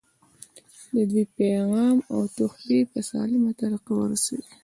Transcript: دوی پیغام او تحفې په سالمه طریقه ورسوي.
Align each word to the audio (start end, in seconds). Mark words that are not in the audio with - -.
دوی 1.09 1.25
پیغام 1.37 1.97
او 2.13 2.19
تحفې 2.35 2.79
په 2.91 2.99
سالمه 3.09 3.51
طریقه 3.59 3.91
ورسوي. 3.97 4.47